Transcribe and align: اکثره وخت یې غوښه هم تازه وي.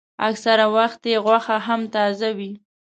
اکثره 0.29 0.65
وخت 0.75 1.01
یې 1.11 1.17
غوښه 1.25 1.57
هم 1.67 1.81
تازه 1.95 2.29
وي. 2.37 2.51